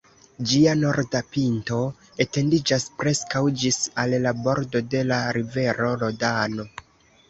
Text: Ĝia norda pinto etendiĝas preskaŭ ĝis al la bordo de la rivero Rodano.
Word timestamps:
Ĝia 0.51 0.71
norda 0.79 1.21
pinto 1.35 1.77
etendiĝas 2.27 2.87
preskaŭ 3.03 3.45
ĝis 3.65 3.81
al 4.07 4.19
la 4.27 4.37
bordo 4.43 4.85
de 4.97 5.07
la 5.15 5.25
rivero 5.41 5.97
Rodano. 6.05 6.73